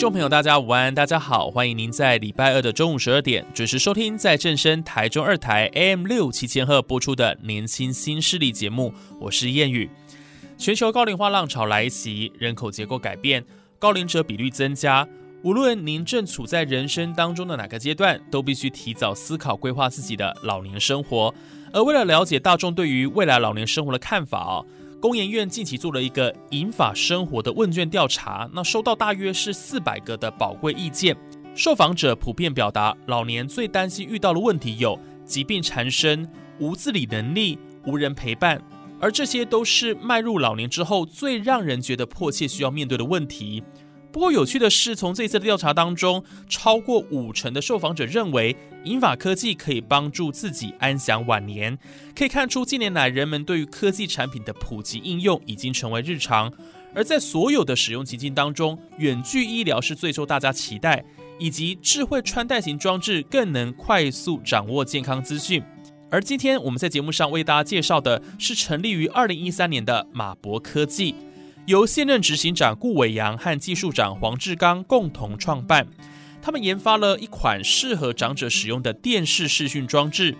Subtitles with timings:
[0.00, 9.90] 众朋友，大家午安，大家好，欢迎您在礼拜二的中午十二点准时收听在正声台中二台 AM 六七千赫播出的《年轻新势力》节目，我是燕宇。
[10.56, 13.44] 全球高龄化浪潮来袭，人口结构改变，
[13.78, 15.06] 高龄者比率增加。
[15.42, 21.34] 无论您正处在人生当中的哪个阶段，都必须提早思考规划自己的老年生活。
[21.74, 24.64] 而为了了解大众对于未来老年生活的看法哦。
[25.00, 31.16] 工研院近期做了一个银发生活的问卷调查，那收到大约是四百个的宝贵意见。
[31.54, 36.28] 受访者普遍表达，老年最担心遇到的问题有疾病缠身、
[36.58, 38.62] 无自理能力、无人陪伴，
[39.00, 43.62] 而这些都是迈入老年之后最让人觉得迫切需要面对的问题。
[44.12, 51.78] 不过有趣的是，从这次的调查当中，超过五成的受访者认为银发科技可以帮助自己安享晚年。
[52.16, 56.52] 可以看出，近年来人们对于科技产品的普及应用已经成为日常。
[56.92, 61.04] 而在所有的使用情境当中，远距医疗是最受大家期待，
[61.38, 65.62] 以及智慧穿戴型装置更能快速掌握健康资讯。
[66.10, 71.14] 而今天我们在节目上为大家介绍的是成立于二零一三年的马博科技。
[71.70, 75.86] 由现任执行长顾伟阳和技术长黄志刚共同创办，
[76.42, 80.36] 他们研发了一款适合长者使用的电视视讯装置，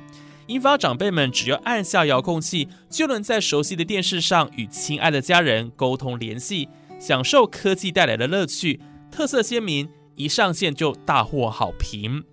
[0.49, 12.25] 引发长辈们只要按下遥控器，就能在熟悉的电视上与亲爱的家人沟通联系，享受科技带来的乐趣，特色鲜明，一上线就大获好评。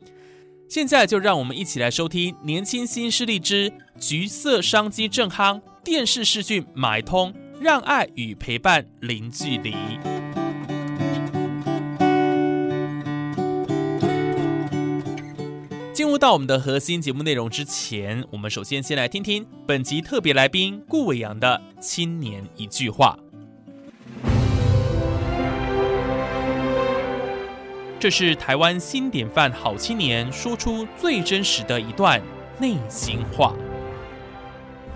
[0.67, 7.31] 现在就让我们一起来收听《年轻新势力之橘色商机正夯电视视讯买通》。
[7.59, 9.73] 让爱与陪伴零距离。
[15.93, 23.17] 进入到我们的核心节目内容之前，我们首先先来听听本集特别来宾顾伟阳的青年一句话。
[27.99, 32.21] 这是台湾新典范好青年说出最真实的一段
[32.59, 33.55] 内心话。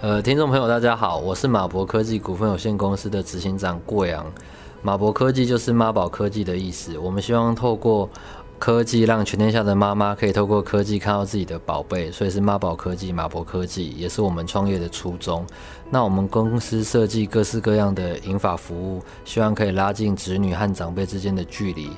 [0.02, 4.26] 呃，听众朋友，大家好，我是马博科技股份有限公司的执行长郭阳。
[4.82, 6.98] 马博科技就是妈宝科技的意思。
[6.98, 8.10] 我们希望透过
[8.58, 15.46] 科技，让全天下的妈妈可以透过科技看到自己的宝贝，所以是妈宝科技、马博科技，也是我们创业的初衷。
[15.92, 21.92] 那我们公司设计各式各样的银发服务，希望可以拉近子女和长辈之间的距离。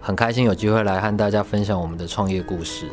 [0.00, 2.88] 很开心有机会来和大家分享我们的创业故事。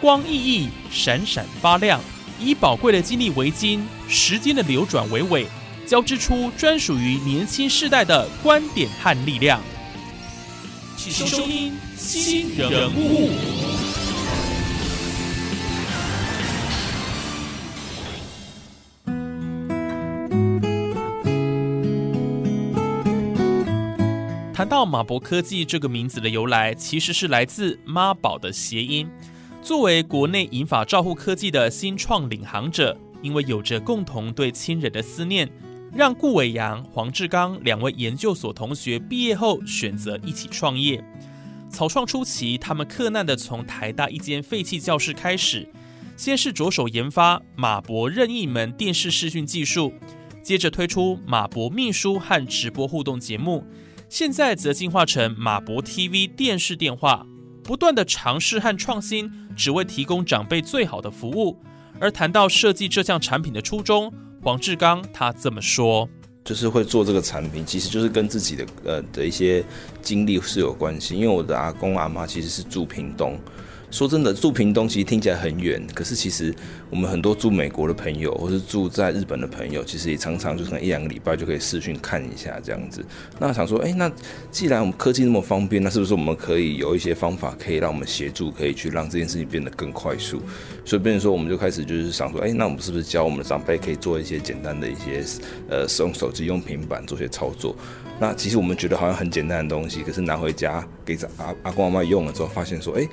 [0.00, 2.00] 光熠熠，闪闪发亮，
[2.40, 5.46] 以宝贵的经历为金，时间的流转为纬，
[5.86, 9.60] 交织出专属于年轻世代的观点和力量。
[10.96, 13.28] 请收听新人物。
[24.54, 29.06] 谈到马博科技这个名字的由来，其实是来自妈宝的谐音。
[29.62, 35.48] 作为国内银发照护科技的新创领航者，因为有着共同对亲人的思念，
[35.94, 41.04] 让顾伟阳、黄志刚两位研究所同学毕业后选择一起创业。
[41.68, 45.68] 草创初期，他们克难的从台大一间废弃教室开始，
[46.16, 49.92] 先是着手研发马博任意门电视视讯技术，
[50.42, 53.64] 接着推出马博秘书和直播互动节目，
[54.08, 57.26] 现在则进化成马博 TV 电视电话。
[57.62, 61.56] 不断的尝试和创新，只为提供长辈最好的服务。
[61.98, 64.12] 而谈到设计这项产品的初衷，
[64.42, 66.08] 黄志刚他这么说：，
[66.42, 69.62] 就是会做这个产品，其实就是跟自己的呃的一些
[70.00, 71.14] 经历是有关系。
[71.14, 73.38] 因为我的阿公阿妈其实是住屏东，
[73.90, 76.54] 说真的，住屏东其实听起来很远，可是其实
[76.88, 83.04] 我们很多住美国的朋友，或是住在日本的朋友，其实也常常就可能一两个礼拜就可以视讯看一下这样子。
[83.38, 84.10] 那想说，哎，那
[84.50, 90.40] 既然我们科技那么方便，那是不是我们可以有一些方法可以让我们协助，可以去让这件事情变得更快速？
[90.84, 95.24] 所以，变成说，我们就开始就是想说，哎，那我们是不是教我们的长辈可以做一些简单的一些
[95.68, 97.74] 呃，使用手机、用平板做些操作？
[98.20, 103.08] 那其实我们觉得好像很简单的东西，可是拿回家给阿阿公阿妈用了之后，发现说，哎。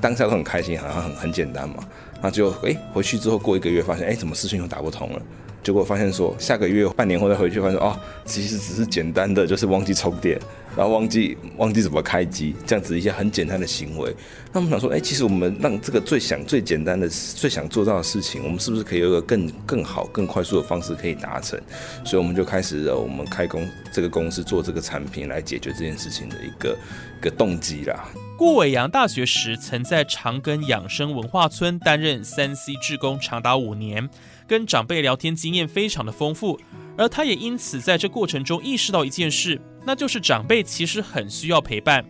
[0.00, 1.76] 当下都很开心，好像很很简单嘛。
[2.20, 5.22] 那就哎，回去之后过一个月，发现哎，怎么私信又打不通了？
[5.62, 10.38] 结果发现说，下个月半年后再回去，发现哦，其实只是简单的，就是忘记充电，
[10.76, 14.14] 然后忘记忘记怎么开机，这样子一些很简单的行为。
[14.52, 21.60] 那我们想说，哎，其实我们让这个最想最简单的、最想做到的事情，我们是不是可以有一个更更好、更快速的方式可以达成？
[22.04, 26.76] 所以我们就开始了我们开工这个公司做这个产品来解决这件事情的一个
[27.20, 28.08] 一个动机啦。
[28.36, 34.10] 郭伟阳大学时曾在长庚养生文化村担任三 C 志工长达五年，
[34.46, 36.58] 跟长辈聊天经验非常的丰富，
[36.96, 42.04] 而他也因此在这过程中意识到一件事，那就是长辈其实很需要陪伴。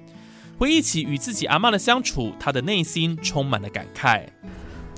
[0.59, 4.25] 回忆起与自己阿妈的相处，他的内心充满了感慨。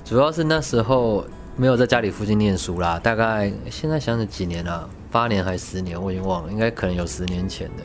[0.03, 1.25] 主要是那时候
[1.57, 7.83] 没有在家里附近念书啦，大概现在想想几年了，八年还是十年，我已经忘了，应该可能有十年前的。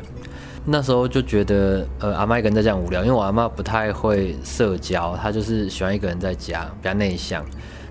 [0.67, 7.43] 那时候就觉得，呃，阿妈一个人在家无聊，因为我阿妈不太会社交，她就是喜欢一个人在家，比较内向，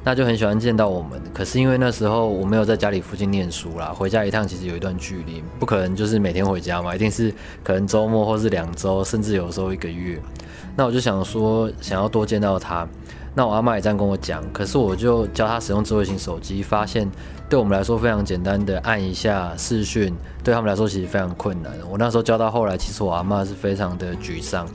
[0.10, 1.22] 那就很喜欢见到我们。
[1.32, 7.32] 可是因为那时候我没有在家里附近念书啦，回家一趟其实有一段距离，不可能就是每天回家嘛，一定是
[7.64, 10.20] 可能周末或是两周，甚至有时候一个月。
[10.76, 12.88] 那我就想说，想要多见到他。
[13.36, 17.08] 那我阿妈也这样跟我讲，可是我就教他使用智慧型手机，发现。
[17.48, 21.72] 对我们来说非常简单的按一下视讯，对他们来说其实非常困难。
[21.90, 24.68] 我那时候教到后来，其实我阿妈是非常的沮丧，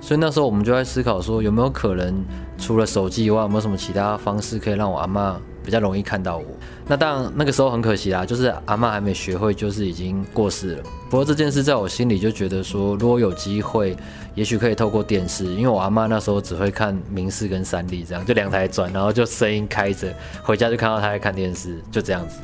[0.00, 2.24] 所以那时候我们就在思考说，有没有可能
[2.58, 6.44] 除了手机以外，有没有什么其他方式可以让我阿妈比较容易看到我？
[6.86, 10.82] 那当然那个时候很可惜啦，就是阿妈还没学会，就是已经过世了。
[11.10, 13.96] 不过这件事在我心里就觉得说，如果有机会。
[14.36, 20.06] 也许可以透过电视，因为我阿妈那时候只会看明视跟三立这样，就两台转，然后就声音开着，
[20.40, 22.38] 回家就看到她在看电视，就这样子。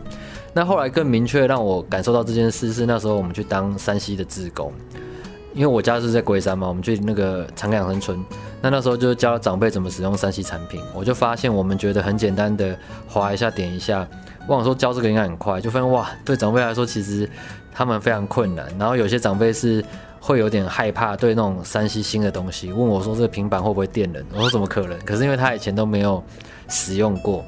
[0.52, 4.72] 那后来更明确让我感受到这件事是那时候我们去当山西的志工，
[5.56, 8.24] 因为我家是在龟山嘛，我们去那个长养生村，
[8.62, 14.06] 那那时候就教长辈怎么使用山西产品，我就发现我们觉得很简单的划一下点一下，
[14.46, 17.28] 忘了说教这个应该很快，就发现哇，对长辈来说其实
[17.72, 19.84] 他们非常困难，然后有些长辈是。
[20.18, 24.26] 会有点害怕对那种山西新的东西，问我说这个平板会不会电人？
[24.34, 24.98] 我说怎么可能？
[25.04, 26.20] 可是因为他以前都没有
[26.66, 27.44] 使用过，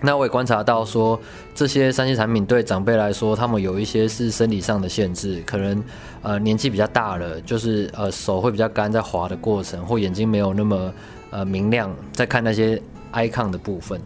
[0.00, 1.16] 那我也观察到说
[1.56, 5.82] 这些山西产品对长辈来说，他们有一些是生理上的限制，可能
[6.22, 10.92] 呃年纪比较大了，就是呃手会比较干，在滑的过程或眼睛没有那么
[11.30, 12.80] 呃明亮，在看那些
[13.12, 14.00] icon 的部分，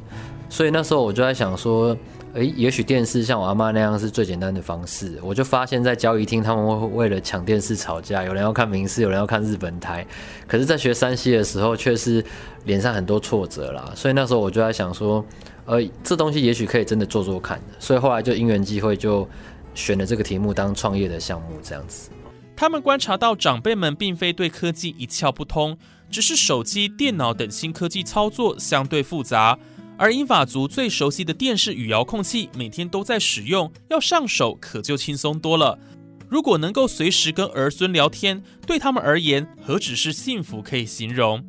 [0.48, 1.96] 所以那时候我就在想说。
[2.34, 5.18] 诶，也许电视像我阿妈那样是最简单的方式。
[5.20, 10.06] 我就发现，在交易厅他们会为了抢电视吵架，有人要看明视，有人要看日本台。
[10.46, 12.24] 可是，在学山西的时候，却是
[12.66, 13.90] 脸上很多挫折啦。
[13.96, 15.24] 所以那时候我就在想说，
[15.70, 17.66] 呃，这东西也许可以真的做做看的。
[17.78, 19.28] 所以后来就因缘机会，就
[19.72, 22.10] 选了这个题目当创业的项目，这样子。
[22.56, 25.78] 他们观察到，长辈们并非对科技一窍不通，
[26.10, 29.56] 只是手机、电脑等新科技操作相对复杂。
[29.96, 35.78] 而英法族最熟悉的电视与遥控器，每天都在使用，要上手可就轻松多了。
[36.28, 41.44] 如果能够随时跟儿孙聊天，对他们而言何止是幸福可以形容。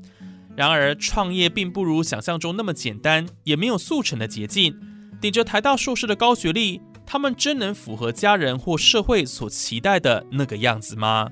[0.62, 4.80] 然而，创业并不如想象中那么简单，也没有速成的捷径。
[5.20, 11.32] 顶着台大硕士的高学历，他们真能符合家人或社会所期待的那个样子吗？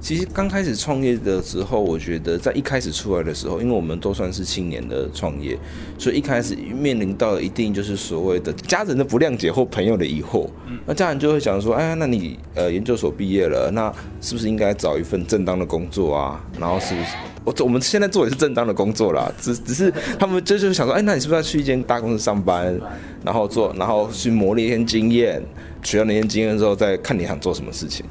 [0.00, 5.58] 其实刚开始创业的时候，我觉得在一开始出来的时候，因为我们都算是青年的创业，
[5.98, 10.48] 所以一开始面临到一定就是所谓的家人的不谅解或朋友的疑惑。
[10.86, 13.92] 那家人就会想说：“哎，那你呃研究所毕业了，那
[14.22, 16.42] 是不是应该找一份正当的工作啊？
[16.58, 17.08] 然后是不是
[17.44, 22.74] 我我们现在做也是正当的工作啦，只只是他们就是想说：哎，那你是不是要去一间大公司上班，
[23.22, 25.42] 然后做，然后去磨练一些经验，
[25.82, 28.04] 学到那些经验之后，再看你想做什么事情。”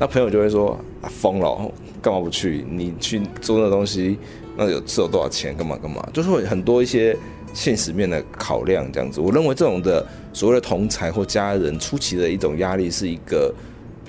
[0.00, 0.70] 那朋友就会说
[1.02, 2.64] 啊疯了，干嘛不去？
[2.66, 4.18] 你去做那东西，
[4.56, 5.54] 那有是有多少钱？
[5.54, 6.02] 干嘛干嘛？
[6.10, 7.14] 就是会很多一些
[7.52, 9.20] 现实面的考量这样子。
[9.20, 13.54] 我认为这种的所谓的同才或家人出奇的一种压力，是一个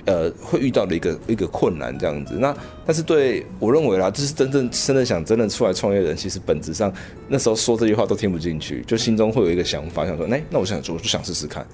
[0.06, 2.36] 呃会遇到的一个一个困难这样子。
[2.38, 2.56] 那
[2.86, 6.90] 但是对我认为啦，这是真正真的想真的出来创业人，其实本质上
[7.28, 11.66] 那时候说这句话都听不进去，就心中会有一个想法，想说，哎，那我想我就想试试看，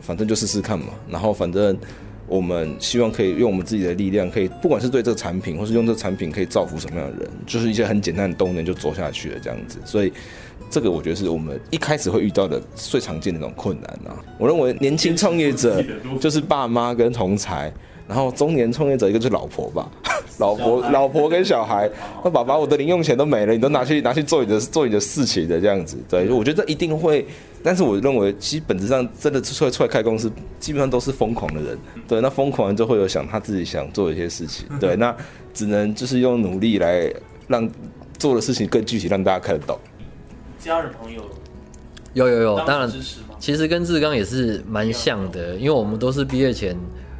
[0.00, 0.86] 反正就试试看嘛。
[1.10, 1.76] 然后反正。
[2.26, 9.78] 我们希望可以用我们自己的力量，可以不管是对这个产品，或是用这个产品可以造福什么样的人，就是一些很简单的动能就走下去了这样子。
[9.84, 10.12] 所以
[10.68, 14.16] 这个我觉得是我们一开始会遇到的最常见的那种困难啊。
[14.38, 15.84] 我认为年轻创业者
[16.20, 17.72] 就是爸妈跟同才，
[18.08, 19.88] 然后中年创业者一个就是老婆吧，
[20.38, 21.90] 老婆老婆跟小孩，
[22.24, 25.96] 那爸爸我的零用钱都没了，你都拿去拿去做你的做你的事情的这样子。
[26.08, 27.26] 对，我觉得这一定会。
[27.62, 31.76] 但是我认为，其实本质上真的出来出来开公司，基本上都是疯狂的人。
[32.06, 34.64] 对，那疯狂人就会有想他自己想做的一些事情。
[34.78, 35.12] 对，那
[35.52, 37.12] 只能就是用努力来
[37.48, 37.68] 让
[38.18, 39.76] 做的事情更具体，让大家看得懂。
[40.60, 41.20] 家人朋友
[42.14, 43.34] 有有有，当然支持吗？
[43.40, 46.76] 其实跟志刚也是蛮像的，因为我们都是毕业前，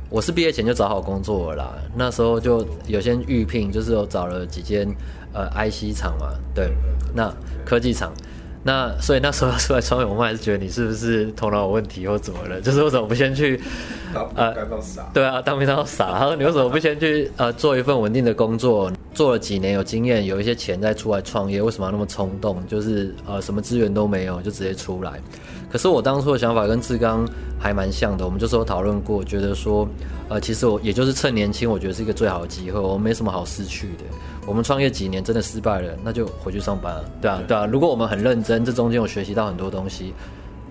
[0.09, 1.75] 我是毕业前就找好工作了啦。
[1.95, 4.89] 那时候就有先预聘，就是有找了几间
[5.33, 6.71] 呃 IC 厂嘛，对，
[7.15, 7.33] 那
[7.65, 8.13] 科技厂。
[8.63, 12.61] 那所以那时候出来创业，我们还是觉得你是不是头脑有问题或怎么了？
[12.61, 13.61] 就是为什么不先去
[14.35, 14.53] 呃。
[15.15, 16.19] 对啊，当兵当傻。
[16.19, 18.91] 他 说你为什么不先去呃做一份稳定的工作？
[19.15, 22.61] 做了几年有经验，有一些钱再出来创业，为什么要那么冲动？
[22.67, 25.13] 就是呃什么资源都没有就直接出来。
[25.77, 27.29] 可是我当初的想法跟志刚
[27.59, 29.87] 还蛮像的，我们就是有讨论过，觉得说
[30.27, 34.05] 呃其实我也就是趁年轻，我觉得是一个最好的机会，我没什么好失去的。
[34.47, 37.67] 我们创业几年真的失败了，那就回去上班了，对啊，对啊。
[37.67, 40.15] 如果我们很认真，这中间有学习到很多东西，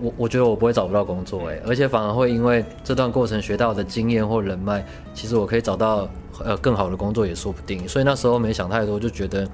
[0.02, 4.84] 我我觉得我不会找不到工作，哎，而且反而会因为这段过程学到的经验或人脉，
[5.14, 6.10] 其实我可以找到
[6.44, 7.88] 呃更好的工作也说不定。
[7.88, 9.48] 所以那时候没想太多，就觉得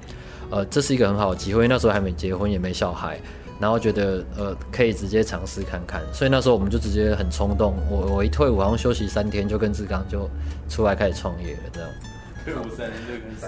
[0.48, 1.68] 呃这是一个很好的机会。
[1.68, 3.20] 那时候还没结婚也没小孩，
[3.62, 6.02] 然后觉得呃可以直接尝试看看。
[6.12, 10.28] 所以那时候我们就直接很冲动，我我一退伍好像休息三天，就跟志刚就
[10.68, 11.88] 出来开始创业了，这样。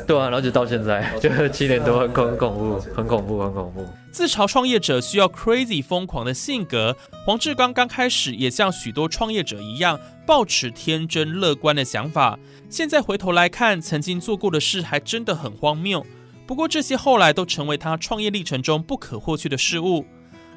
[0.07, 3.85] 对啊，然后就到现在，就七年多，很恐恐怖，很恐怖，很恐怖。
[4.13, 6.97] 自嘲创业者需要 crazy 疯狂的性格。
[7.27, 12.39] 黄志刚刚开始也像许多创业者一样，抱持天真乐观的想法。
[12.71, 16.07] 现在回头来看，曾经做过的事还真的很荒谬。
[16.47, 20.05] 不过这些后来都成为他创业历程中不可或缺的事物。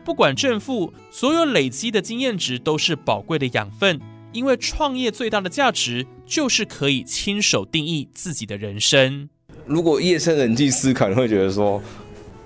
[0.03, 3.99] 不管正负，所有累积的经验值都是宝贵的养分。
[4.33, 9.29] 因为创业最大的价值就是可以亲手定义自己的人生。
[9.65, 11.81] 如果夜深人静思考，你会觉得说，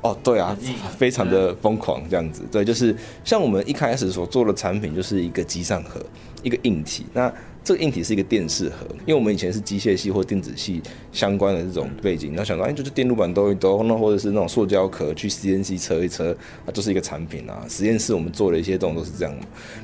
[0.01, 0.55] 哦，对啊，
[0.97, 2.43] 非常的疯狂这样子。
[2.51, 2.95] 对，就是
[3.25, 5.99] 像我们一开始所做的产品，就是一个机上盒，
[6.43, 7.07] 一个硬体。
[7.13, 7.33] 那
[7.63, 17.63] 这个硬体是一个电视盒，因为我们以前是机械系或电子系相关的这种背景，那想到哎，就是电路板兜一兜，那或者是那种塑胶壳去 CNC 车一车，啊，就是一个产品啊。
[17.69, 19.33] 实验室我们做的一些动作是这样，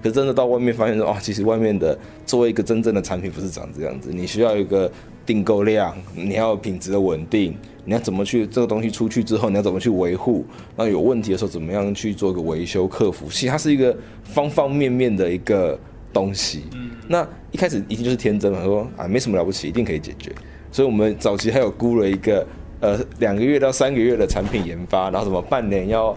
[0.01, 4.91] 可是真的到外面发现说，哦，其实外面的作为一个真正的产品不是长这样子，你需要一个
[5.23, 7.55] 订购量，你要品质的稳定，
[7.85, 10.43] 你要怎么去这个东西出去之后，你要怎么去维护，
[10.75, 15.79] 那有问题的时候怎么样去做一个维修客服，其实它是一个方方面面的一个。
[16.17, 20.31] 东西，嗯那一开始一定就是天真嘛，说啊没什么了不起，一定可以解决。
[20.71, 22.45] 所以我们早期还有估了一个
[22.79, 26.15] 呃两个月到三个月的产品研发，然后什么半年要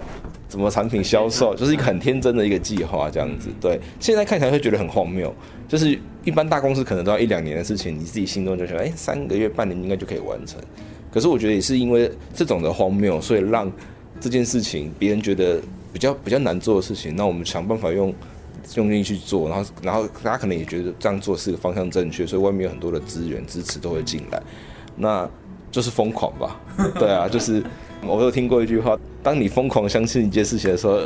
[0.49, 3.49] 怎么产品销售，就是一个很天真的一个计划这样子。
[3.61, 5.33] 对，现在看起来会觉得很荒谬，
[5.69, 10.61] 就是一般大公司可能都要一两年的事情，你自己心中就想，哎，三个月半年应该就可以完成。
[11.13, 13.71] 可是我觉得也是因为这种的荒谬，所以让
[14.19, 15.61] 这件事情别人觉得
[15.93, 18.13] 比较比较难做的事情，那我们想办法用。
[18.77, 24.43] 用力去做，然后，然后大家可能也觉得这样做是个方向正确，所以外面有很多的资源支持都会进来，
[24.97, 25.29] 那
[25.71, 26.61] 就是疯狂吧？
[26.99, 27.63] 对啊，就是
[28.03, 31.01] 我有听过一句话：当你疯狂相信一件事情的时候，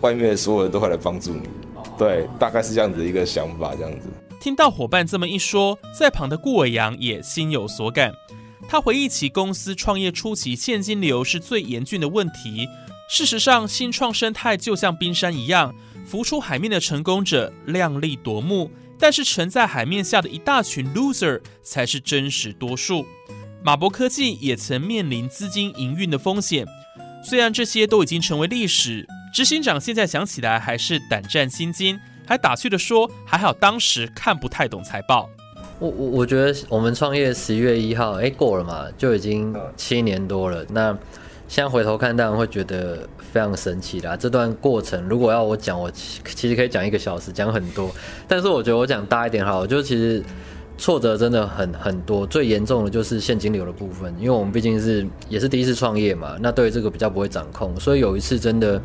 [0.00, 1.42] 外面的所有人都会来帮助你。
[1.98, 4.08] 对，大概是这样子一个想法，这样子。
[4.40, 8.12] 听到伙伴这么一说，在旁的顾伟阳也心有所感。
[8.68, 12.68] 他回忆起公司创业初期现金流是最严峻的问题。
[13.08, 15.74] 事实上，新创生态就像冰山一样。
[16.06, 23.04] 浮出海面的成功者亮丽夺目，但是沉在海面下的一大群 loser 才是真实多数。
[23.64, 26.64] 马博科技也曾面临资金营运的风险，
[27.24, 35.28] 虽然这些都已经成为历史，执行长现在想起来还是胆战心惊，还打趣的说：“还好当时看不太懂财报。”
[35.80, 40.64] 我我我觉得我们创业十一月一号，哎过了嘛，就已经七年多了。
[40.70, 40.96] 那
[41.48, 44.16] 现在回头看，当然会觉得非常神奇啦。
[44.16, 47.90] 这段过程，如果要我讲，我其实可以讲一个小时，讲很多。
[48.26, 50.22] 但是我觉得我讲大一点好，就其实
[50.76, 52.26] 挫折真的很很多。
[52.26, 58.82] 最严重的就是现金流的部分，因为我们毕竟是也是第一次创业嘛，那对这个比较不会掌控，所以有一次真的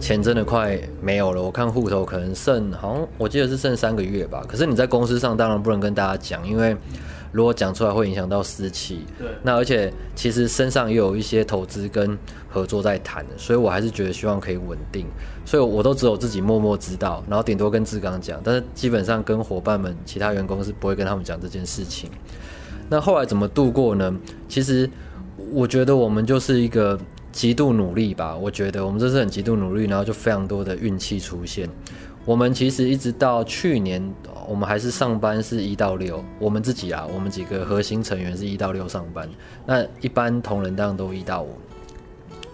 [0.00, 1.42] 钱真的快没有了。
[1.42, 4.42] 我看户头可能剩，好像我记得是剩三个月吧。
[4.48, 6.74] 可是你在公司上当然不能跟大家讲，因为
[7.38, 9.06] 如果讲出来会影响到士气。
[9.16, 12.18] 对那而且其实身上也有一些投资跟
[12.48, 15.06] 合作在谈，所以我还是觉得希望可以稳定。
[15.44, 22.10] 所以我都只有自己默默知道，然后顶多跟志刚讲，但是基本上跟伙伴们、其他员工是不会跟他们讲这件事情。
[22.90, 24.12] 那后来怎么度过呢？
[24.48, 24.90] 其实
[25.52, 26.98] 我觉得我们就是一个
[27.30, 28.36] 极度努力吧。
[28.36, 31.68] 我觉得我们这是很极度努力，然后就非常多的运气出现。
[32.24, 34.02] 我们其实一直到去年，
[34.46, 39.28] 我们还是上班是一到六，我们自己啊，我们几个核心成员是一到六上班。
[39.64, 41.54] 那一般同仁当然都一到五。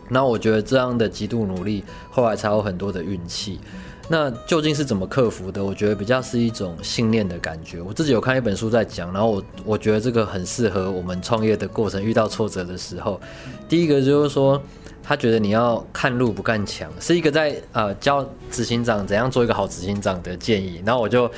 [0.08, 3.58] 那我觉得这样的极度努力，后来才有很多的运气。
[4.06, 5.64] 那究竟是怎么克服的？
[5.64, 7.80] 我觉得比较是一种信念的感觉。
[7.80, 13.18] 我自己有看一本书在讲，然后我我觉得这个很适合我们创业的过程，遇到挫折的时候。
[13.66, 14.62] 第一个就是说，
[15.06, 20.82] 他觉得你要看路不看墙，是一个在呃教执行长怎样做一个好执行长的建议。
[20.84, 21.30] 然后我就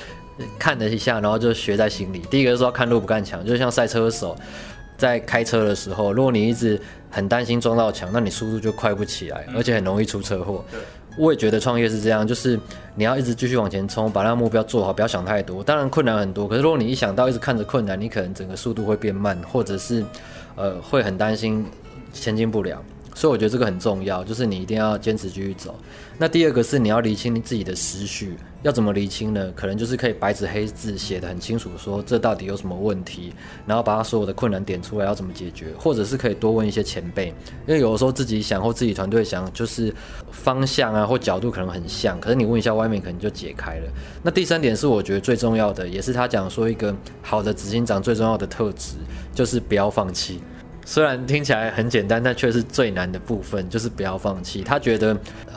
[0.58, 2.20] 看了一下，然后就学在心里。
[2.30, 4.37] 第一个就是说看路不看墙，就像赛车手
[4.96, 6.80] 在开车的时候，如果你一直
[7.11, 10.64] 很担心撞到墙，那你速度就快不起来，而且很容易出车祸。
[11.18, 12.61] 我也觉得创业是这样，就是
[12.94, 15.64] 你要一直继续往前冲，把那个目标做好，不要想太多。
[15.64, 20.04] 当然困难很多，可是如果你一想到一直看着困难，你可能整个速度会变慢，或者是
[20.56, 21.66] 呃会很担心
[22.12, 22.85] 前进不了。
[23.16, 25.75] 所以我觉得这个很重要，就是你一定要坚持继续走。
[26.18, 29.50] 那第二个是你要厘清你自己的思绪，要怎么厘清呢？
[29.56, 33.32] 可能就是可以白纸黑字写的很清楚，说这到底有什么问题，
[33.64, 37.28] 然后把他所有的困难点出来，要怎么解决，或者是可以多问一些前辈，
[37.66, 39.90] 因为有的时候自己想或自己团队想，就是
[40.30, 43.90] 方向啊或角度可能很像，可是你问一下外面，可能就解开了。
[44.23, 48.96] 那第三点是我觉得最重要的，也是他讲说一个好的执行长最重要的特质，
[49.35, 50.38] 就是不要放弃。
[50.88, 54.62] 虽然听起来很简单，但却是最难的部分，就是不要放弃。
[54.62, 55.14] 他觉得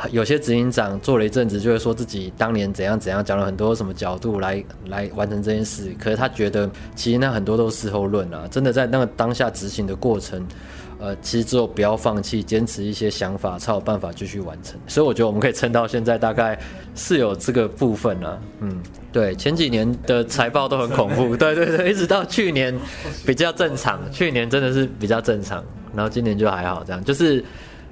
[0.09, 5.95] 有些执行长做了一阵子，就会说自己当年怎样怎样，讲了很多什么角度来来完成这件事。
[5.99, 10.43] 可是他觉得，其实那很多都是事后论啊，真的在那个当下执行的过程，
[10.99, 14.77] 呃，其实只有不要放弃，坚持一些想法，才有办法继续完成。
[14.85, 16.59] 所以我觉得我们可以撑到现在，大概
[16.93, 18.37] 是有这个部分啊。
[18.59, 22.77] 嗯，对，前几年的财报都很恐怖， 对对对，一直到去年
[23.25, 25.63] 比较正常，去年真的是比较正常，
[25.95, 27.43] 然后今年就还好，这样就是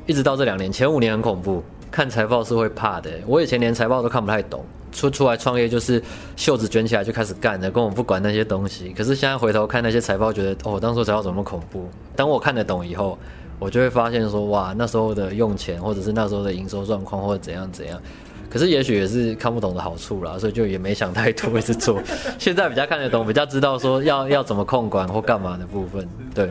[0.05, 3.09] 一直到这两年，前五年很恐怖，看财报是会怕的。
[3.25, 6.01] 我以前连财报都看不太懂，出出来创业就是
[6.35, 8.89] 袖子卷起来就开始干了，根本不管那些东西。
[8.89, 11.87] 可是现在回头看那些财报，觉得哦，当初财报怎么那么恐怖？
[12.15, 13.17] 当我看得懂以后，
[13.59, 18.01] 我就会发现说，哇，那时候的用钱，或者是那时候的营收状况，或者怎样怎样。
[18.49, 22.01] 可是也许也是看不懂的好处啦，所以就也没想太多，一直做。
[22.39, 26.07] 现在比较看得懂，比较知道说要要怎么控管或干嘛的部分。
[26.33, 26.49] 对，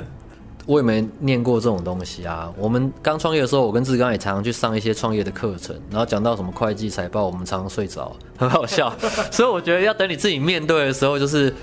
[0.66, 2.52] 我也没念过这种东西啊。
[2.58, 8.92] 我们刚创业的时候，我跟志刚也常常去上一些创业的课程，然后讲到什么会计财报，我们常常睡着，很好笑。
[9.32, 11.54] 所以我觉得要等你自己面对的时候，就是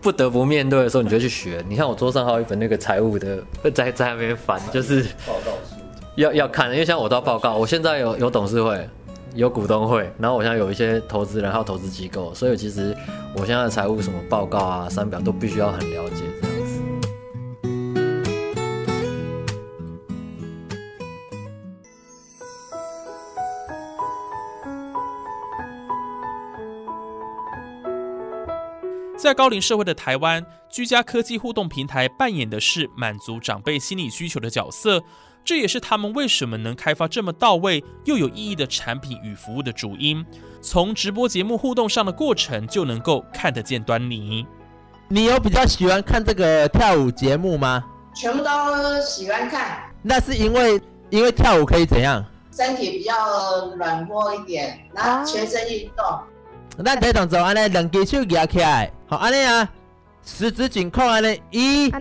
[0.00, 1.64] 不得不面对的时候，你就去学。
[1.68, 3.38] 你看我桌上还有一本那个财务的，
[3.74, 5.76] 在在那边翻，就是报告书，
[6.16, 8.88] 要要看，因为像我都要报告，我现在有有董事会。
[9.34, 12.94] 有股东会，然后我现在有一些投资人还有投资机构，所以其实
[13.34, 16.16] 我现在的财务什么报告啊、三表都必须要很了解
[29.22, 35.00] 在高龄社会的台湾，居家科技互动平台扮演的是满足长辈心理需求的角色，
[35.44, 40.26] 这也是他们为什么能开发这么到位又有意义的产品与服务的主因。
[40.60, 44.44] 从直播节目互动上的过程就能够看得见端倪。
[45.06, 47.84] 你有比较喜欢看这个跳舞节目吗？
[48.16, 52.24] 全部都喜欢看，那是因为因为跳舞可以怎样？
[52.50, 53.14] 身体比较
[53.76, 56.04] 软和一点，然后全身运动。
[56.78, 59.68] 咱第一动作安尼，两只手举起来，好安尼啊，
[60.24, 61.92] 十指紧扣安尼，一、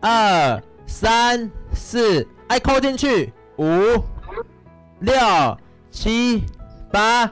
[0.00, 3.64] 二、三、四，爱扣进去，五、
[4.98, 5.14] 六、
[5.90, 6.44] 七、
[6.92, 7.30] 八，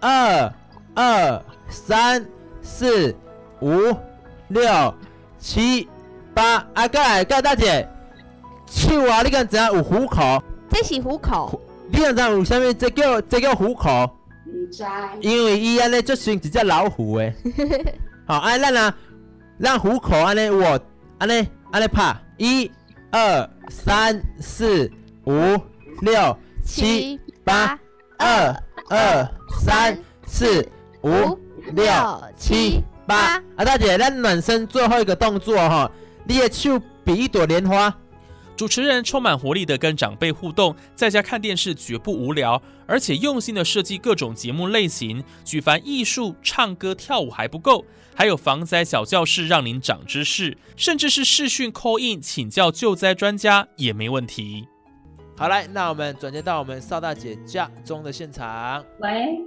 [0.00, 0.52] 二、
[0.94, 2.24] 二、三、
[2.62, 3.14] 四、
[3.60, 3.94] 五、
[4.48, 4.94] 六、
[5.38, 5.88] 七、
[6.34, 7.86] 八，啊，过来，过来大姐，
[8.66, 10.42] 手啊，你敢知影有虎口？
[10.70, 12.72] 这是虎口，你敢知影有啥物？
[12.72, 14.16] 这叫这叫虎口？
[15.20, 17.34] 因为伊安尼就像一只老虎诶。
[18.26, 18.94] 好，啊咱啊，
[19.60, 20.80] 咱虎口安尼我，
[21.18, 22.70] 安尼安尼拍，一、
[23.10, 24.90] 二、三、四、
[25.26, 25.58] 五、
[26.00, 27.78] 六、七、八，
[28.18, 28.54] 二、
[28.88, 29.28] 二、
[29.60, 30.66] 三、四、
[31.02, 31.38] 五、
[31.72, 31.92] 六、
[32.36, 33.42] 七、八。
[33.56, 35.90] 啊，大姐，咱暖身最后一个动作哈，
[36.24, 37.94] 你的手比一朵莲花。
[38.60, 54.68] 主持人充满活力的跟长辈互动，在家看电视绝不无聊，而且用心的设计各种节目类型，举凡艺术、唱歌、跳舞还不够，还有防灾小教室让您长知识，甚至是视讯 call in 请教救灾专家也没问题。
[55.38, 58.84] 好来，那我们转接到我们邵大姐家中的现场。
[58.98, 59.38] 喂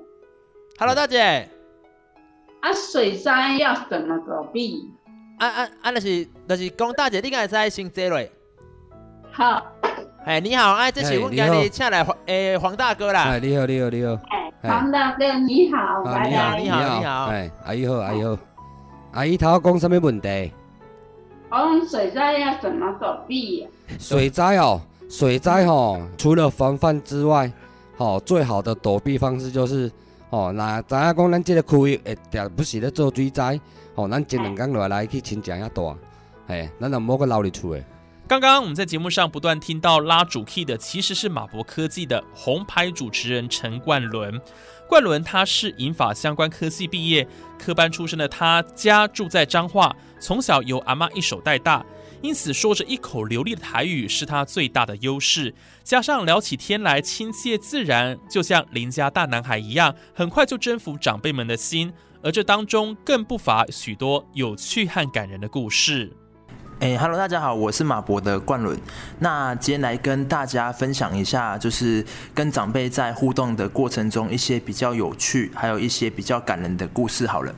[0.79, 1.47] ，Hello，大姐，
[2.61, 4.89] 啊，水灾要怎么躲避？
[5.37, 8.27] 啊啊啊，那是那是讲大姐，你敢会使先坐落？
[9.35, 9.63] 好，
[10.25, 13.39] 哎，你好，哎，这是我今哎你好日请来黄诶黄大哥啦哎，。
[13.39, 18.37] 你好，你好，你好，哎，哎黄大哥你好，你好，你好你好哎，阿姨好，阿姨好，
[19.13, 20.51] 阿姨头讲什么问题？
[21.49, 23.67] 讲水灾要怎么躲避？
[23.97, 27.51] 水灾哦，水灾哦，除了防范之外，
[27.97, 29.91] 哦，最好的躲避方式就是，
[30.29, 33.59] 哦，那知影讲咱这个区域会定不是咧做水灾，
[33.95, 35.95] 哦，咱前两天落来去亲戚遐大，
[36.47, 37.83] 嘿，咱就莫个留伫厝诶。
[38.25, 44.41] 刚刚我们在节目上不断听到拉主 key 的，其实是马博科技的红牌主持人陈冠伦。
[44.87, 47.27] 冠伦他是银法相关科系毕业，
[47.59, 51.85] 科班出身的他家住在彰化，从小由阿妈一手带大，
[52.21, 55.53] 因此说着一口流利的台语是他最大的优势。
[55.83, 61.91] 加上聊起天来亲切自然，就像邻家大男孩一样，很快就征服长辈们的心。
[62.23, 66.09] 而这当中更不乏许多有趣和感人的故事。
[66.79, 68.77] 哎哈喽，大家好，我是马博的冠伦。
[69.19, 77.25] 那今天来跟大家分享一下，就是跟长辈在互动的过程中一些比较有趣，还有一些比较感人的故事。
[77.25, 77.55] 好了，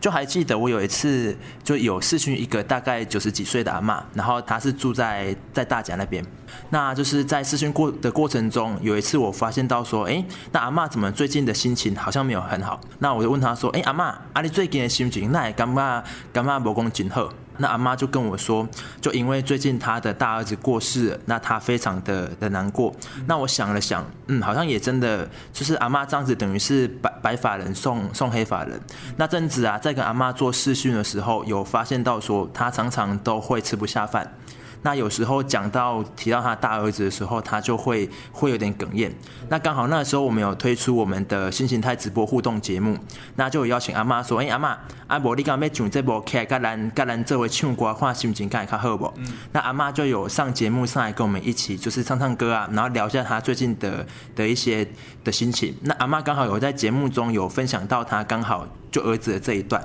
[0.00, 6.24] 就还记得我有一次就有视讯一个大概九十几岁的阿嬷，然后她是住在在大甲那边。
[6.70, 12.80] 那就是在视讯过的过程中，有一次我发现到说，哎，那阿嬷怎么最近的心情好像没有很好？
[12.98, 17.32] 那我就问她说，哎，阿嬷，啊你最近的心情那也感觉感觉无讲真好？
[17.60, 18.66] 那阿妈就跟我说，
[19.00, 22.92] 就因为最近她的大儿子过世了，那她非常的的难过。
[23.26, 28.80] 那我想了想，嗯，好像也真的，就是阿妈这样子等于是白白发人送送黑发人。
[29.16, 34.34] 那阵子啊，在跟阿妈做视讯的时候，有发现到说，她常常都会吃不下饭。
[34.82, 39.12] 那有时候讲到提到他大儿子的时候，他就会会有点哽咽。
[39.48, 42.96] 那刚好那时候我们有推出我们的新形态直播互动节目，
[43.36, 49.12] 那就有邀请阿妈说：“哎、阿妈，阿伯你刚要上这部剧，甲咱甲咱这位唱歌，看心情敢会较好不？”
[49.52, 54.86] 那阿妈就有上节目上来跟我们一起，就是唱唱歌啊，然后聊一下她最近的的一些
[55.22, 55.74] 的心情。
[55.82, 59.82] 那阿妈刚好有在节目中有分享到她刚好就儿子的这一段。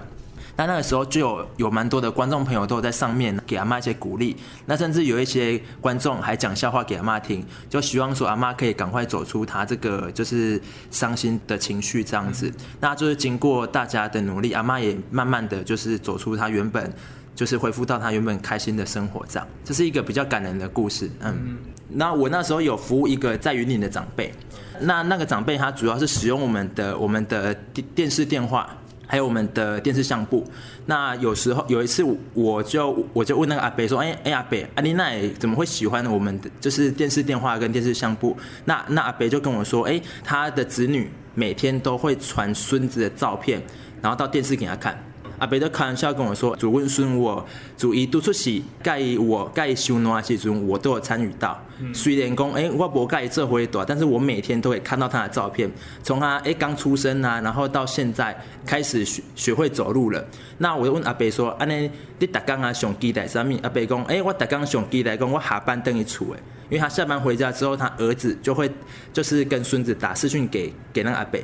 [0.57, 12.49] 那那个时候就有有蛮多的观众朋友都有在上面给阿妈一些鼓励，那甚至有一些观众还讲笑话给阿妈听，就希望说阿妈可以赶快走出她这个就是伤心的情绪这样子。
[12.79, 16.89] 那就是经过大家的努力，阿妈也慢慢的就是走出她原本
[17.35, 19.45] 就是恢复到她原本开心的生活这样。
[19.65, 21.57] 这是一个比较感人的故事，嗯。
[21.89, 24.33] 那我那时候有服务一个在云岭的长辈，
[24.79, 28.69] 那那个长辈他主要是使用我们的我们的电电视电话。
[29.07, 30.43] 还有我们的电视相簿，
[30.85, 38.35] 那有时候有一次我就我就问那个阿北说，哎、哎、阿北，阿丽娜怎么会喜欢我们的就是电视电话跟电视相簿？
[38.65, 43.61] 那那阿北就跟我说，哎、他的子女每天都会传孙子的照片，
[44.01, 44.97] 然后到电视给他看。
[45.37, 47.45] 阿伯就开玩笑跟我说，主问孙我
[47.77, 51.59] 主伊督出席，盖我盖修诺时阵，我都有参与到。
[51.93, 55.69] 虽然讲，哎、我无盖这回多，但是我每天都会看到他的照片，
[56.01, 60.25] 从他哎刚出生啊，然后到现在开始学学会走路了。
[60.57, 63.57] 那我就问阿伯说，安尼你逐工啊上期待啥物？
[63.61, 68.71] 阿伯讲，哎、我逐工上期待讲我下班等于厝诶，因为他下班回家之后，他儿子就会
[69.11, 71.37] 就是跟孙子打视讯给给那个阿伯。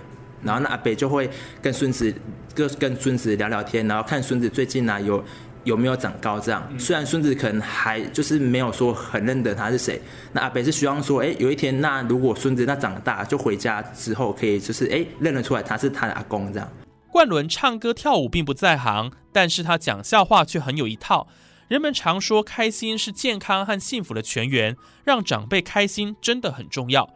[0.43, 1.29] 然后那阿北就会
[1.61, 2.13] 跟孙子
[2.53, 5.23] 跟跟孙子聊聊天，然后看孙子最近啊有
[5.63, 6.67] 有没有长高这样。
[6.79, 10.01] 虽然孙子可能还就是没有说很认得他是谁，
[10.33, 16.67] 那阿北是希望说，哎，有一天那如果孙子那长大就回家之后可以就是哎认得出来他是他的阿公这样。
[17.11, 21.27] 冠伦唱歌跳舞并不在行，但是他讲笑话却很有一套。
[21.67, 24.75] 人们常说开心是健康和幸福的泉源，
[25.05, 27.09] 让长辈开心真的很重要。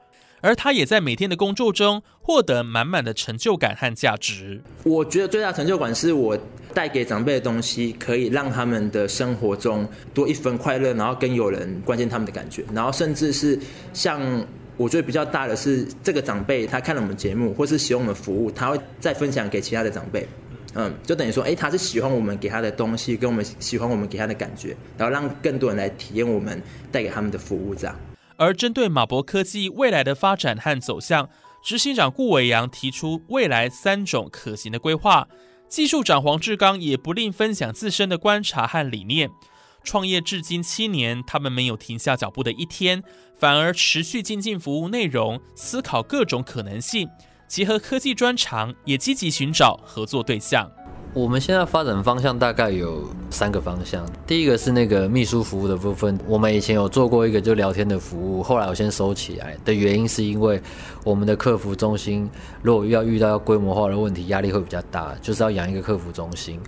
[0.45, 4.61] 而他也在每天的工作中获得满满的成就感和价值。
[4.83, 6.37] 我觉得最大成就感是我
[6.71, 13.57] 带给长辈的东西，可以让他们的生活中多一分快乐，然后跟有人关心他们的感觉，然后甚至是
[13.91, 14.21] 像
[14.77, 20.27] 我觉得比较大的是，这个长辈他看了我们节目，或是喜欢我们服务，他会再分享给其他的长辈。
[20.75, 27.95] 嗯，就等于说，哎，他是喜欢我们给他的东西，跟我们喜欢我们给他的感觉，然后让更多人来体验我们带给他们的服务，这样。
[28.37, 31.29] 而针对马博科技未来的发展和走向，
[31.63, 35.27] 执行长顾伟阳提出未来三种可行的规划。
[35.67, 39.29] 技术长黄志刚也不吝分享自身的观察和理念。
[39.83, 43.03] 创业至今七年，他们没有停下脚步的一天，
[43.37, 47.07] 反而持续精进服务内容，思考各种可能性，
[47.47, 50.71] 结合科技专长，也积极寻找合作对象。
[51.15, 54.05] 我们现在发展方向大概有三个方向。
[54.27, 60.61] 第一个是那个秘书服务的部分，我们以前有做过一个就聊天的服务，后来我先收起来的原因是因为
[61.05, 62.29] 我们的客服中心
[62.61, 66.59] 如果要遇到要规模化的问题，压力会比较大，就是要养一个客服中心。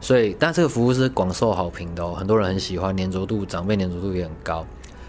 [0.00, 4.64] 所以，但这个服务是广受好评的哦，很多人很喜欢，粘着度长辈粘着度也很高。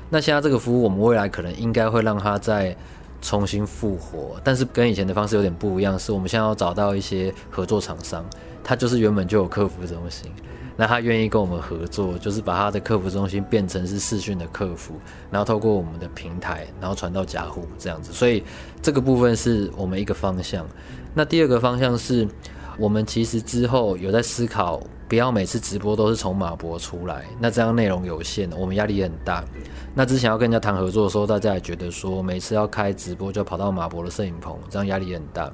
[0.10, 2.76] 那现在这个服务，我们未来可能应该会让它再
[3.22, 8.26] 重新复活，但是跟以前的方式有点不一样，是我们现在要找到一些合作厂商。
[8.68, 10.30] 他就是原本就有客服中心，
[10.76, 14.96] 那他愿意跟我们合作，就是把他的客服中心变成是视讯的客服，
[15.32, 18.12] 然后透过我们的平台，然后传到家户这样子。
[18.12, 18.44] 所以
[18.82, 20.68] 这个部分是我们一个方向。
[21.14, 22.28] 那第二个方向是
[22.78, 29.42] 我们其实之后有在思考，不要每次直播都是从马博出来，那这样内容有限，我们压力也很大。
[29.96, 35.50] 那之前要跟人家谈合作的时候，大家也觉得说每次要开直播就跑到马博的摄影棚，这样压力也很大。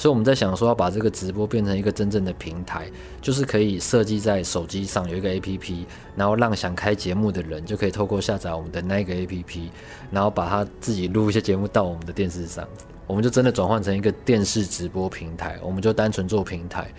[0.00, 5.84] 所以我们在想说要把这个直播变成一个真正的平台，就是可以设计在手机上有一个 APP，
[6.16, 9.68] 然后让想开节目的人就可以透过下载我们的那个 APP，
[10.10, 12.66] 然后把他自己录一些节目到我们的电视上，
[13.06, 16.90] 我们就真的转换成一个电视直播平台，我们就单纯做平台，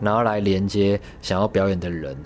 [0.00, 2.16] 然后来连接想要表演的人。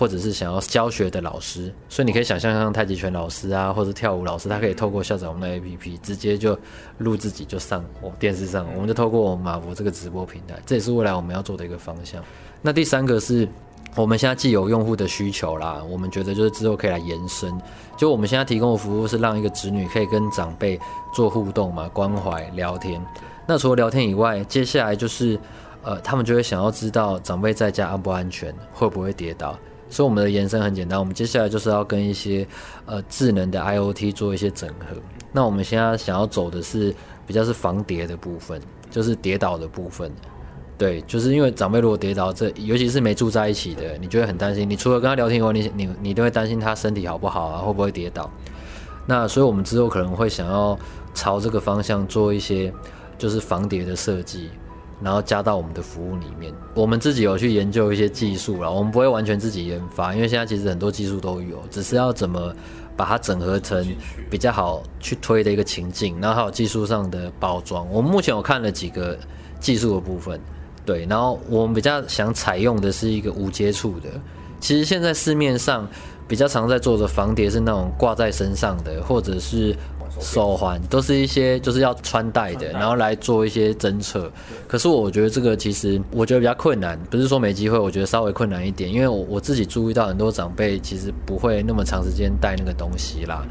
[0.00, 6.58] 或者是想要教学的老师，所以你可以想象像太极拳老师啊，或者跳舞老师，他可以透过下载我们的 APP，直接就
[6.96, 12.24] 录自己就上我电视上，我们就透过我们马博这个直播平台，这也是未来我们要做的一个方向。
[12.62, 13.46] 那第三个是
[13.94, 17.52] 我们现在既有用户的需求啦，我们觉得就是之后可以来延伸，
[17.94, 20.80] 就我们现在提供的服务是让一个子女可以跟长辈
[21.14, 22.98] 做互动嘛，关怀聊天。
[23.46, 25.38] 那除了聊天以外，接下来就是
[25.82, 29.58] 呃，他们就会想要知道长辈在家安不安全，会不会跌倒。
[29.90, 32.46] 所以我们的延伸很简单，我们接下来就是要跟一些
[32.86, 34.96] 呃智能的 IOT 做一些整合。
[35.32, 36.94] 那我们现在想要走的是
[37.26, 40.10] 比较是防跌的部分，就是跌倒的部分。
[40.78, 44.68] 对，就是因为长辈如果跌倒，这尤其是没住在一起的，你就会很担心。
[44.68, 48.30] 你除了跟他聊天以外，你你你都会担心他身体好不好啊，会不会跌倒？
[49.06, 50.78] 那所以我们之后可能会想要
[51.12, 52.72] 朝这个方向做一些
[53.18, 54.48] 就是防跌的设计。
[55.02, 62.54] 然后加到我们的服务里面，我们自己有去研究一些技术了，我们不会完全自己研发，因为现在其实很多技术都有，只是要怎么
[62.96, 63.86] 把它整合成
[64.30, 67.88] 比较好去推的一个情境，然后还有技术上的包装。
[67.90, 69.18] 我们目前我看了几个
[69.58, 70.38] 技术的部分，
[70.84, 74.08] 对，然后我们比较想采用的是一个无接触的。
[74.60, 75.88] 其实现在市面上
[76.28, 79.74] 比较常在做的防碟是那种挂在身上的，或者是。
[80.20, 84.30] 手环都是一些就是要穿戴的，然后来做一些侦测。
[84.68, 93.44] 可是我觉得这个其实我觉得比较困难，不是说没机会，我觉得稍微困难一点，因为我我自己注意到很多长辈其实不会那么长时间戴那个东西啦，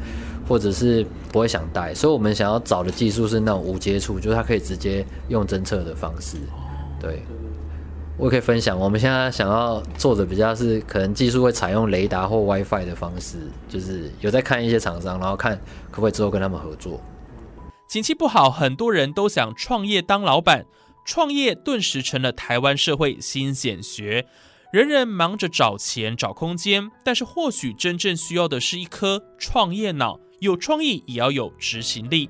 [0.48, 1.92] 或者是不会想戴。
[1.94, 6.36] 所以我们想要找的技术是那种无接触，就是它可以直接用侦测的方式，
[7.00, 7.22] 对。
[8.20, 15.58] 我可以分享，我们现在想要做的比较是，可能技术会采用雷达或 WiFi 的方式，就是有在看一些厂商，然后看
[15.90, 17.00] 可不可以之后跟他们合作。
[17.88, 20.66] 景气不好，很多人都想创业当老板，
[21.06, 24.26] 创业顿时成了台湾社会新显学，
[24.70, 32.28] 人人忙着找钱找空间，但是或许真正需要的是一颗创业脑，有创意也要有执行力。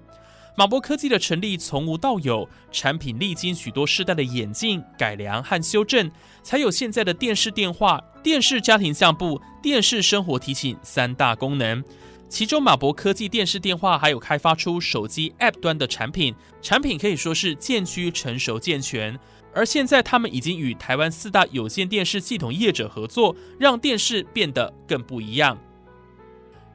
[0.57, 6.11] 马博科技的成立从无到有，产品历经许多世代的演进、改良和修正，
[6.43, 11.83] 才有现在的电视电话、电视家庭相簿、电视生活提醒三大功能。
[12.29, 19.19] 其中，马博科技电视电话还有开发出手机 App 端的产品，产品可以说是渐趋成熟健全。
[19.53, 25.59] 而现在，他们已经与台湾四大有线电视系统业者合作，让电视变得更不一样。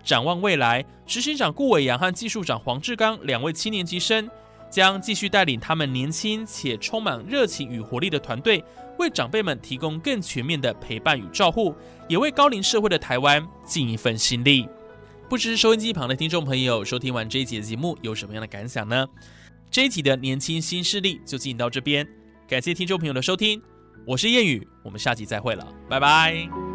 [0.05, 4.29] 展望未来，执行长顾伟阳和技术长黄志刚两位七年级生
[4.69, 8.63] 将继续带领他们年轻且充满热情与活力的团队，
[8.99, 11.73] 为长辈们提供更全面的陪伴与照护，
[12.07, 14.67] 也为高龄社会的台湾尽一份心力。
[15.27, 19.07] 不知收音机旁的听众朋友，收听完这一集的节目有什么样的感想呢？
[19.71, 22.07] 这一集的年轻新势力就进行到这边，
[22.47, 23.59] 感谢听众朋友的收听，
[24.05, 26.74] 我是谚语，我们下集再会了，拜拜。